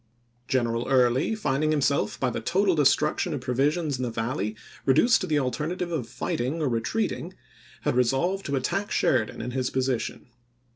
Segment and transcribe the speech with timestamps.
[0.47, 5.21] General Early, finding himself by the total de struction of provisions in the Valley reduced
[5.21, 7.35] to the alternative of fighting or retreating,
[7.81, 10.25] had resolved to attack Sheridan in his position.